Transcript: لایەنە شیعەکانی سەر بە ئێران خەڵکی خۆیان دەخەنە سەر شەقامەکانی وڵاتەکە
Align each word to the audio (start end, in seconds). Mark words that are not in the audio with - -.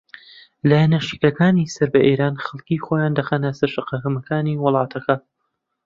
لایەنە 0.69 0.99
شیعەکانی 1.07 1.71
سەر 1.75 1.89
بە 1.93 1.99
ئێران 2.07 2.35
خەڵکی 2.45 2.83
خۆیان 2.85 3.13
دەخەنە 3.19 3.49
سەر 3.59 3.69
شەقامەکانی 3.75 4.59
وڵاتەکە 4.63 5.15